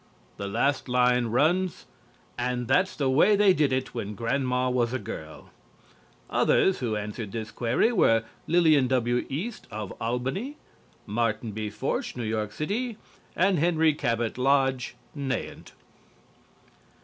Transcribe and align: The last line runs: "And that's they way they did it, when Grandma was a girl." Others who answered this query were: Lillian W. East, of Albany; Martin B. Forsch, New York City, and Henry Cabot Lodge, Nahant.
The 0.37 0.47
last 0.47 0.89
line 0.89 1.27
runs: 1.27 1.85
"And 2.35 2.67
that's 2.67 2.95
they 2.95 3.05
way 3.05 3.35
they 3.35 3.53
did 3.53 3.71
it, 3.71 3.93
when 3.93 4.15
Grandma 4.15 4.67
was 4.67 4.93
a 4.93 4.97
girl." 4.97 5.51
Others 6.31 6.79
who 6.79 6.95
answered 6.95 7.31
this 7.33 7.51
query 7.51 7.91
were: 7.93 8.23
Lillian 8.47 8.87
W. 8.87 9.27
East, 9.29 9.67
of 9.69 9.91
Albany; 10.01 10.57
Martin 11.05 11.51
B. 11.51 11.69
Forsch, 11.69 12.15
New 12.15 12.23
York 12.23 12.51
City, 12.51 12.97
and 13.35 13.59
Henry 13.59 13.93
Cabot 13.93 14.39
Lodge, 14.39 14.95
Nahant. 15.15 15.71